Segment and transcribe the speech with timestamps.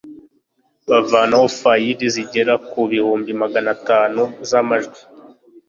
[0.89, 4.99] bavanaho fayili zigera ku bihumbi magana atanu z'amajwi